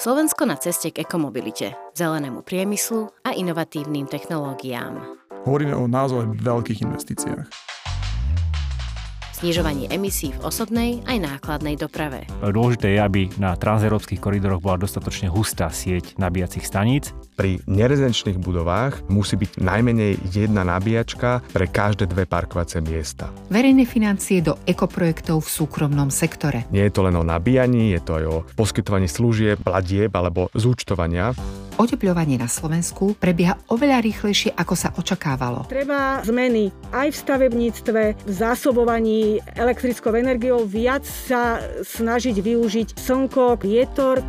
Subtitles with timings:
[0.00, 4.96] Slovensko na ceste k ekomobilite, zelenému priemyslu a inovatívnym technológiám.
[5.44, 7.69] Hovoríme o naozaj veľkých investíciách
[9.40, 12.28] znižovaní emisí v osobnej aj nákladnej doprave.
[12.44, 17.16] Dôležité je, aby na transeurópskych koridoroch bola dostatočne hustá sieť nabíjacích staníc.
[17.40, 23.32] Pri nerezidenčných budovách musí byť najmenej jedna nabíjačka pre každé dve parkovacie miesta.
[23.48, 26.68] Verejné financie do ekoprojektov v súkromnom sektore.
[26.68, 31.32] Nie je to len o nabíjaní, je to aj o poskytovaní služieb, platieb alebo zúčtovania
[31.80, 35.64] oteplovanie na Slovensku prebieha oveľa rýchlejšie, ako sa očakávalo.
[35.72, 44.20] Treba zmeny aj v stavebníctve, v zásobovaní elektrickou energiou, viac sa snažiť využiť slnko, vietor.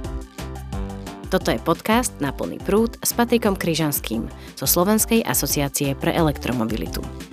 [1.27, 7.30] Toto je podcast na plný prúd s Patrikom Kryžanským zo Slovenskej asociácie pre elektromobilitu.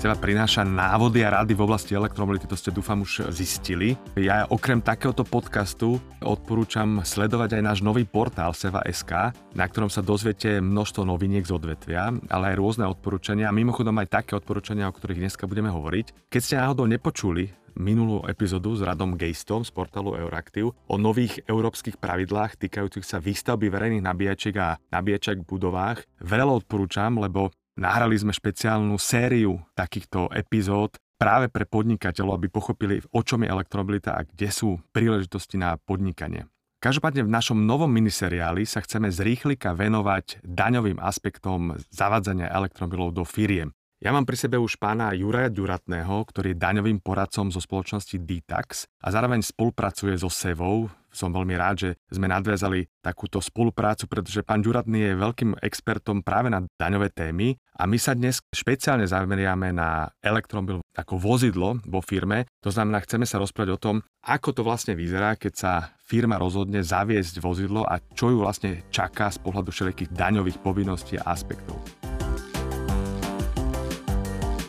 [0.00, 4.00] Teba prináša návody a rady v oblasti elektromobility, to ste dúfam už zistili.
[4.16, 10.56] Ja okrem takéhoto podcastu odporúčam sledovať aj náš nový portál Seva.sk, na ktorom sa dozviete
[10.64, 15.20] množstvo noviniek z odvetvia, ale aj rôzne odporúčania a mimochodom aj také odporúčania, o ktorých
[15.20, 16.32] dneska budeme hovoriť.
[16.32, 22.00] Keď ste náhodou nepočuli minulú epizódu s Radom Gejstom z portálu Euraktiv o nových európskych
[22.00, 26.02] pravidlách týkajúcich sa výstavby verejných nabíjačiek a nabíjačiek v budovách.
[26.24, 33.20] Veľa odporúčam, lebo Nahrali sme špeciálnu sériu takýchto epizód práve pre podnikateľov, aby pochopili, o
[33.20, 36.48] čom je elektromobilita a kde sú príležitosti na podnikanie.
[36.80, 43.24] Každopádne v našom novom miniseriáli sa chceme z rýchlika venovať daňovým aspektom zavádzania elektromobilov do
[43.28, 43.68] firiem.
[44.00, 48.88] Ja mám pri sebe už pána Juraja Duratného, ktorý je daňovým poradcom zo spoločnosti Ditax
[49.04, 50.88] a zároveň spolupracuje so Sevou.
[51.10, 56.48] Som veľmi rád, že sme nadviazali takúto spoluprácu, pretože pán Duratný je veľkým expertom práve
[56.48, 62.46] na daňové témy a my sa dnes špeciálne zameriame na elektromobil ako vozidlo vo firme.
[62.62, 65.72] To znamená, chceme sa rozprávať o tom, ako to vlastne vyzerá, keď sa
[66.04, 71.32] firma rozhodne zaviesť vozidlo a čo ju vlastne čaká z pohľadu všetkých daňových povinností a
[71.32, 71.80] aspektov.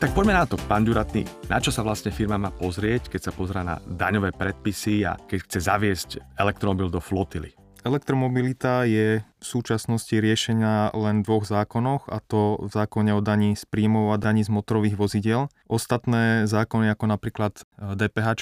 [0.02, 1.30] Tak poďme na to, pán Duratný.
[1.46, 5.46] Na čo sa vlastne firma má pozrieť, keď sa pozrá na daňové predpisy a keď
[5.46, 6.10] chce zaviesť
[6.42, 7.54] elektromobil do flotily?
[7.86, 13.54] Elektromobilita je v súčasnosti riešená len v dvoch zákonoch, a to v zákone o daní
[13.54, 15.54] z príjmov a daní z motorových vozidel.
[15.70, 18.42] Ostatné zákony, ako napríklad DPH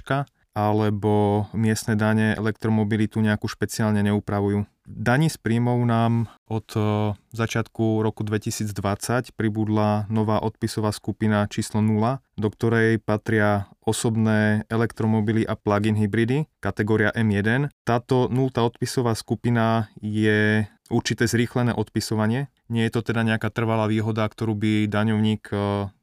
[0.68, 4.68] alebo miestne dane elektromobilitu nejakú špeciálne neupravujú.
[4.90, 12.18] Daní z príjmov nám od e, začiatku roku 2020 pribudla nová odpisová skupina číslo 0,
[12.42, 17.69] do ktorej patria osobné elektromobily a plug-in hybridy, kategória M1.
[17.86, 22.50] Táto nultá odpisová skupina je určité zrýchlené odpisovanie.
[22.69, 25.50] Nie je to teda nejaká trvalá výhoda, ktorú by daňovník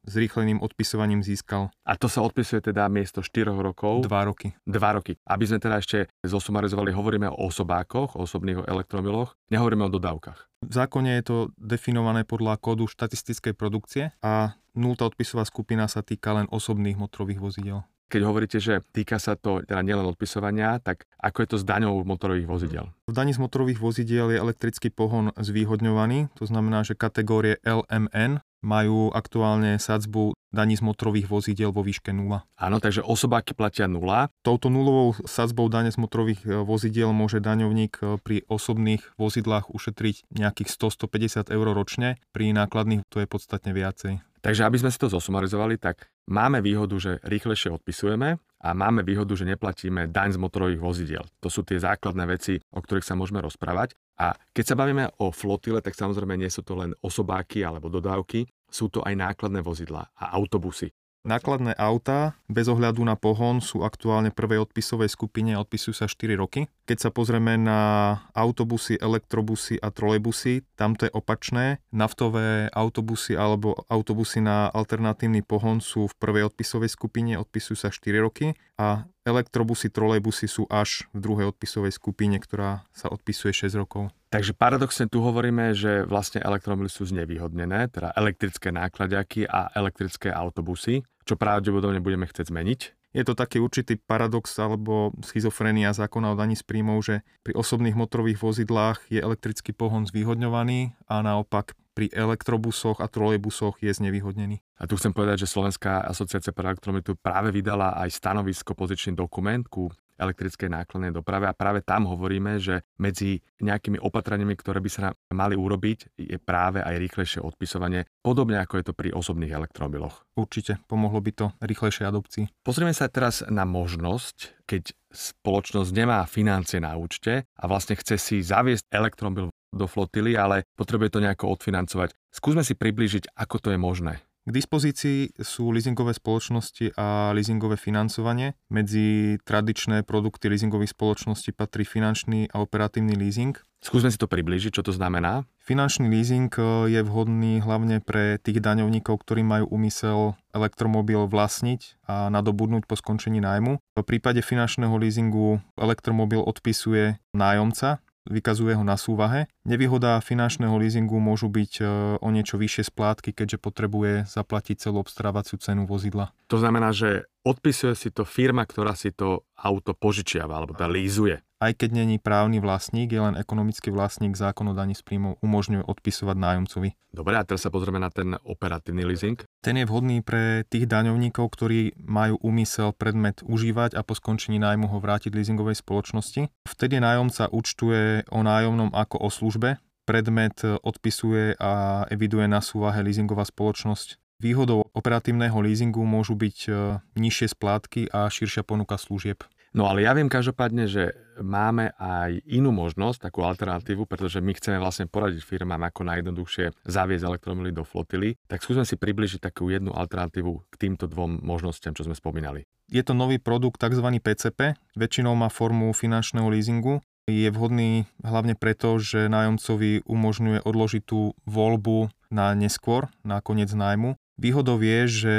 [0.03, 1.71] zrýchleným odpisovaním získal.
[1.87, 4.03] A to sa odpisuje teda miesto 4 rokov?
[4.03, 4.51] 2 roky.
[4.67, 5.15] 2 roky.
[5.23, 10.67] Aby sme teda ešte zosumarizovali, hovoríme o osobákoch, o osobných elektromobiloch, nehovoríme o dodávkach.
[10.67, 16.35] V zákone je to definované podľa kódu štatistickej produkcie a nultá odpisová skupina sa týka
[16.35, 17.87] len osobných motorových vozidel.
[18.07, 22.07] Keď hovoríte, že týka sa to teda nielen odpisovania, tak ako je to s daňou
[22.07, 22.87] motorových vozidel?
[23.11, 29.13] V daní z motorových vozidiel je elektrický pohon zvýhodňovaný, to znamená, že kategórie LMN majú
[29.13, 32.41] aktuálne sadzbu daní z motorových vozidiel vo výške 0.
[32.41, 34.01] Áno, takže osobáky platia 0.
[34.41, 40.33] Touto nulovou sadzbou dane z motorových e, vozidiel môže daňovník e, pri osobných vozidlách ušetriť
[40.33, 44.25] nejakých 100-150 eur ročne, pri nákladných to je podstatne viacej.
[44.41, 49.35] Takže aby sme si to zosumarizovali, tak máme výhodu, že rýchlejšie odpisujeme a máme výhodu,
[49.35, 51.25] že neplatíme daň z motorových vozidiel.
[51.43, 53.99] To sú tie základné veci, o ktorých sa môžeme rozprávať.
[54.17, 58.49] A keď sa bavíme o flotile, tak samozrejme nie sú to len osobáky alebo dodávky,
[58.67, 60.93] sú to aj nákladné vozidlá a autobusy.
[61.27, 66.39] Nákladné autá bez ohľadu na pohon sú aktuálne prvej odpisovej skupine a odpisujú sa 4
[66.39, 66.71] roky.
[66.87, 71.83] Keď sa pozrieme na autobusy, elektrobusy a trolejbusy, tam to je opačné.
[71.91, 78.23] Naftové autobusy alebo autobusy na alternatívny pohon sú v prvej odpisovej skupine, odpisujú sa 4
[78.23, 84.15] roky a elektrobusy, trolejbusy sú až v druhej odpisovej skupine, ktorá sa odpisuje 6 rokov.
[84.31, 91.03] Takže paradoxne tu hovoríme, že vlastne elektromobily sú znevýhodnené, teda elektrické nákladiaky a elektrické autobusy,
[91.27, 92.81] čo pravdepodobne budeme chcieť zmeniť.
[93.17, 97.97] Je to taký určitý paradox alebo schizofrenia zákona o daní z príjmov, že pri osobných
[97.97, 104.61] motorových vozidlách je elektrický pohon zvýhodňovaný a naopak pri elektrobusoch a trolejbusoch je znevýhodnený.
[104.77, 109.65] A tu chcem povedať, že Slovenská asociácia pre elektromobilitu práve vydala aj stanovisko, pozičný dokument
[109.65, 115.13] ku elektrickej nákladnej doprave a práve tam hovoríme, že medzi nejakými opatreniami, ktoré by sa
[115.33, 120.25] mali urobiť, je práve aj rýchlejšie odpisovanie, podobne ako je to pri osobných elektromobiloch.
[120.37, 122.45] Určite, pomohlo by to rýchlejšej adopcii.
[122.65, 128.37] Pozrieme sa teraz na možnosť, keď spoločnosť nemá financie na účte a vlastne chce si
[128.45, 132.17] zaviesť elektromobil do flotily, ale potrebuje to nejako odfinancovať.
[132.33, 134.27] Skúsme si priblížiť, ako to je možné.
[134.47, 138.55] K dispozícii sú leasingové spoločnosti a leasingové financovanie.
[138.71, 143.59] Medzi tradičné produkty leasingových spoločností patrí finančný a operatívny leasing.
[143.83, 145.43] Skúsme si to priblížiť, čo to znamená.
[145.67, 146.63] Finančný leasing e,
[146.95, 153.43] je vhodný hlavne pre tých daňovníkov, ktorí majú úmysel elektromobil vlastniť a nadobudnúť po skončení
[153.43, 153.83] nájmu.
[153.99, 159.47] V prípade finančného leasingu elektromobil odpisuje nájomca, vykazuje ho na súvahe.
[159.65, 161.85] Nevýhoda finančného leasingu môžu byť e,
[162.21, 166.35] o niečo vyššie splátky, keďže potrebuje zaplatiť celú obstarávaciu cenu vozidla.
[166.51, 171.41] To znamená, že odpisuje si to firma, ktorá si to auto požičiava alebo tá lízuje.
[171.57, 175.89] Aj keď není právny vlastník, je len ekonomický vlastník, zákon o daní z príjmov umožňuje
[175.89, 176.93] odpisovať nájomcovi.
[177.17, 179.41] Dobre, a teraz sa pozrieme na ten operatívny leasing.
[179.65, 184.85] Ten je vhodný pre tých daňovníkov, ktorí majú úmysel predmet užívať a po skončení nájmu
[184.93, 186.53] ho vrátiť leasingovej spoločnosti.
[186.69, 193.49] Vtedy nájomca účtuje o nájomnom ako o službe, predmet odpisuje a eviduje na súvahe leasingová
[193.49, 194.21] spoločnosť.
[194.37, 199.41] Výhodou operatívneho leasingu môžu byť e, nižšie splátky a širšia ponuka služieb.
[199.75, 204.79] No ale ja viem každopádne, že máme aj inú možnosť, takú alternatívu, pretože my chceme
[204.81, 208.41] vlastne poradiť firmám, ako najjednoduchšie zaviesť elektromily do flotily.
[208.47, 212.65] Tak skúsme si približiť takú jednu alternatívu k týmto dvom možnostiam, čo sme spomínali.
[212.87, 214.07] Je to nový produkt tzv.
[214.23, 217.03] PCP, väčšinou má formu finančného leasingu.
[217.27, 224.15] Je vhodný hlavne preto, že nájomcovi umožňuje odložiť tú voľbu na neskôr, na koniec nájmu
[224.37, 225.37] Výhodou je, že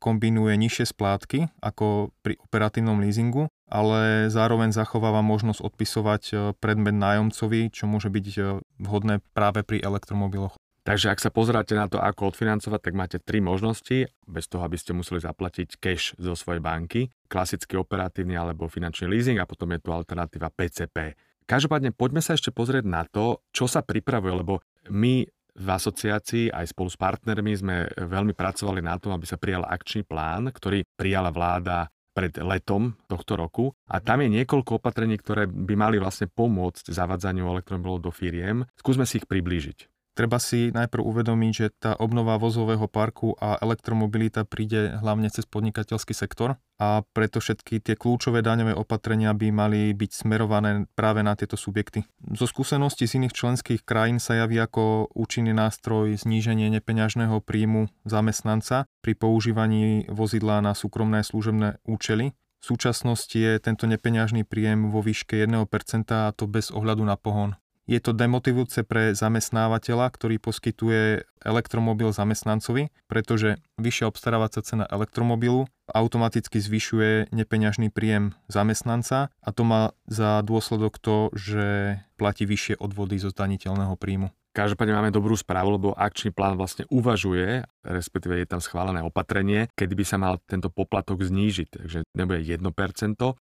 [0.00, 7.68] kombinuje nižšie splátky ako pri operatívnom leasingu, ale zároveň zachováva možnosť odpisovať e, predmet nájomcovi,
[7.68, 8.40] čo môže byť e,
[8.80, 10.56] vhodné práve pri elektromobiloch.
[10.88, 14.80] Takže ak sa pozeráte na to, ako odfinancovať, tak máte tri možnosti, bez toho, aby
[14.80, 19.84] ste museli zaplatiť cash zo svojej banky, klasický operatívny alebo finančný leasing a potom je
[19.84, 21.12] tu alternatíva PCP.
[21.44, 25.28] Každopádne poďme sa ešte pozrieť na to, čo sa pripravuje, lebo my
[25.58, 30.06] v asociácii aj spolu s partnermi sme veľmi pracovali na tom, aby sa prijal akčný
[30.06, 35.74] plán, ktorý prijala vláda pred letom tohto roku a tam je niekoľko opatrení, ktoré by
[35.78, 38.66] mali vlastne pomôcť zavadzaniu elektromobilov do firiem.
[38.74, 39.97] Skúsme si ich priblížiť.
[40.18, 46.10] Treba si najprv uvedomiť, že tá obnova vozového parku a elektromobilita príde hlavne cez podnikateľský
[46.10, 51.54] sektor a preto všetky tie kľúčové daňové opatrenia by mali byť smerované práve na tieto
[51.54, 52.02] subjekty.
[52.34, 58.90] Zo skúseností z iných členských krajín sa javí ako účinný nástroj zníženie nepeňažného príjmu zamestnanca
[58.98, 62.34] pri používaní vozidla na súkromné služebné účely.
[62.58, 65.62] V súčasnosti je tento nepeňažný príjem vo výške 1%
[66.10, 67.54] a to bez ohľadu na pohon.
[67.88, 76.60] Je to demotivujúce pre zamestnávateľa, ktorý poskytuje elektromobil zamestnancovi, pretože vyššia obstarávacia cena elektromobilu automaticky
[76.60, 83.32] zvyšuje nepeňažný príjem zamestnanca a to má za dôsledok to, že platí vyššie odvody zo
[83.32, 84.28] zdaniteľného príjmu.
[84.58, 89.94] Každopádne máme dobrú správu, lebo akčný plán vlastne uvažuje, respektíve je tam schválené opatrenie, kedy
[89.94, 91.78] by sa mal tento poplatok znížiť.
[91.78, 92.58] Takže nebude 1%,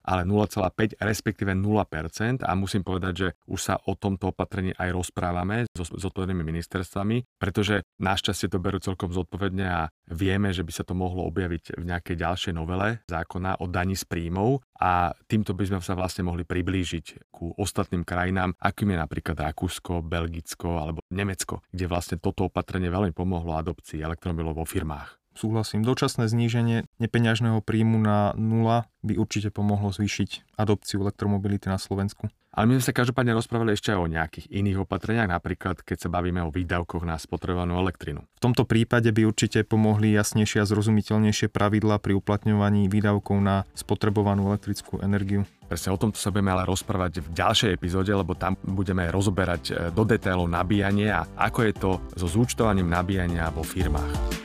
[0.07, 2.47] ale 0,5, respektíve 0%.
[2.47, 7.83] A musím povedať, že už sa o tomto opatrení aj rozprávame so zodpovednými ministerstvami, pretože
[7.99, 12.15] našťastie to berú celkom zodpovedne a vieme, že by sa to mohlo objaviť v nejakej
[12.19, 17.31] ďalšej novele zákona o daní z príjmov a týmto by sme sa vlastne mohli priblížiť
[17.31, 23.15] ku ostatným krajinám, akým je napríklad Rakúsko, Belgicko alebo Nemecko, kde vlastne toto opatrenie veľmi
[23.15, 25.20] pomohlo adopcii elektromobilov vo firmách.
[25.31, 32.27] Súhlasím, dočasné zníženie nepeňažného príjmu na nula by určite pomohlo zvýšiť adopciu elektromobility na Slovensku.
[32.51, 36.09] Ale my sme sa každopádne rozprávali ešte aj o nejakých iných opatreniach, napríklad keď sa
[36.11, 38.27] bavíme o výdavkoch na spotrebovanú elektrinu.
[38.27, 44.51] V tomto prípade by určite pomohli jasnejšie a zrozumiteľnejšie pravidla pri uplatňovaní výdavkov na spotrebovanú
[44.51, 45.47] elektrickú energiu.
[45.71, 49.73] Presne o tomto sa budeme ale rozprávať v ďalšej epizóde, lebo tam budeme rozoberať e,
[49.95, 54.40] do detailov nabíjanie a ako je to so zúčtovaním nabíjania vo firmách.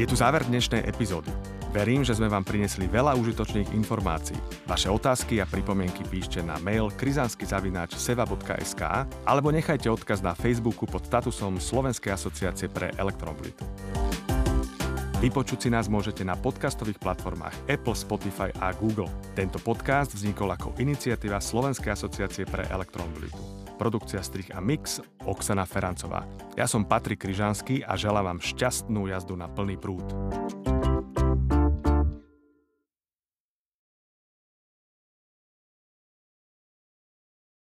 [0.00, 1.28] Je tu záver dnešnej epizódy.
[1.76, 4.40] Verím, že sme vám prinesli veľa užitočných informácií.
[4.64, 8.82] Vaše otázky a pripomienky píšte na mail krizanský.seva.sk
[9.28, 13.60] alebo nechajte odkaz na Facebooku pod statusom Slovenskej asociácie pre elektromobilitu.
[15.20, 19.12] Vypočuť si nás môžete na podcastových platformách Apple, Spotify a Google.
[19.36, 23.59] Tento podcast vznikol ako iniciatíva Slovenskej asociácie pre elektromobilitu.
[23.80, 26.28] Produkcia strich a mix Oksana Ferancová.
[26.60, 30.04] Ja som Patrik Kryžanský a želám vám šťastnú jazdu na plný prúd.